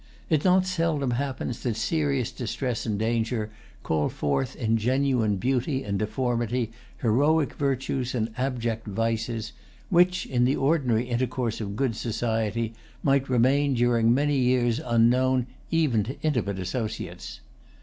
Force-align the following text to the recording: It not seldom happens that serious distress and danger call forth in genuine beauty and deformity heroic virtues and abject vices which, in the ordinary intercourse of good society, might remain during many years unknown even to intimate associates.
It 0.31 0.43
not 0.43 0.65
seldom 0.65 1.11
happens 1.11 1.59
that 1.61 1.75
serious 1.75 2.31
distress 2.31 2.87
and 2.87 2.97
danger 2.97 3.51
call 3.83 4.09
forth 4.09 4.55
in 4.55 4.77
genuine 4.77 5.35
beauty 5.35 5.83
and 5.83 5.99
deformity 5.99 6.71
heroic 7.03 7.53
virtues 7.53 8.15
and 8.15 8.33
abject 8.35 8.87
vices 8.87 9.53
which, 9.91 10.25
in 10.25 10.43
the 10.43 10.55
ordinary 10.55 11.07
intercourse 11.07 11.61
of 11.61 11.75
good 11.75 11.95
society, 11.95 12.73
might 13.03 13.29
remain 13.29 13.75
during 13.75 14.11
many 14.11 14.39
years 14.39 14.81
unknown 14.83 15.45
even 15.69 16.03
to 16.05 16.19
intimate 16.23 16.57
associates. 16.57 17.39